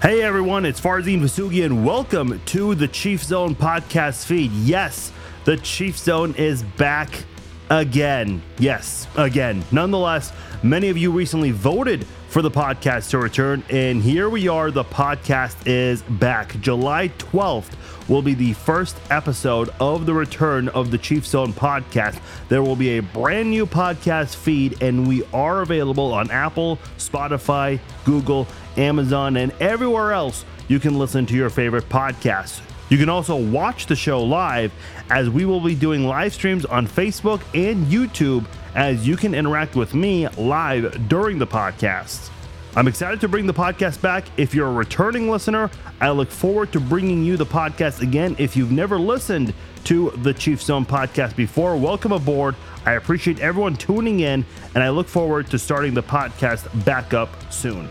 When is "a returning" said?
44.68-45.30